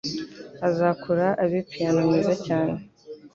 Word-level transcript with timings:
Azakura 0.67 1.27
abe 1.43 1.59
piyano 1.69 1.99
mwiza 2.07 2.33
cyane. 2.45 2.75